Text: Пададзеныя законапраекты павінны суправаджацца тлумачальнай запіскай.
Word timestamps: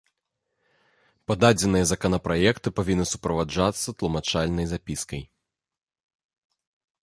Пададзеныя 1.31 1.85
законапраекты 1.91 2.73
павінны 2.81 3.05
суправаджацца 3.11 3.89
тлумачальнай 4.03 4.65
запіскай. 4.75 5.25